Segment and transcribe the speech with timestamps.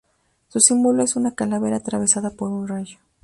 [0.47, 2.97] Su símbolo es una calavera atravesada por un rayo.